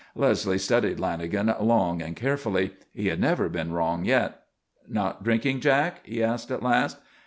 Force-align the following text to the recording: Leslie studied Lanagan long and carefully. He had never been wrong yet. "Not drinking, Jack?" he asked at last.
Leslie 0.15 0.57
studied 0.57 0.97
Lanagan 0.97 1.55
long 1.63 2.01
and 2.01 2.15
carefully. 2.15 2.71
He 2.91 3.09
had 3.09 3.19
never 3.19 3.47
been 3.49 3.71
wrong 3.71 4.03
yet. 4.03 4.41
"Not 4.87 5.23
drinking, 5.23 5.59
Jack?" 5.59 5.99
he 6.03 6.23
asked 6.23 6.49
at 6.49 6.63
last. 6.63 6.97